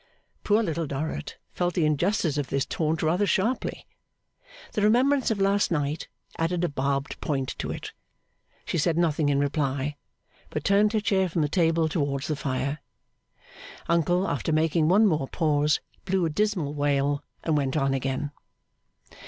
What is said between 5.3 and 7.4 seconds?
last night added a barbed